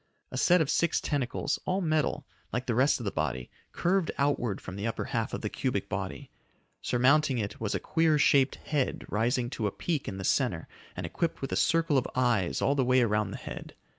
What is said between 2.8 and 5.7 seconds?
of the body, curved outward from the upper half of the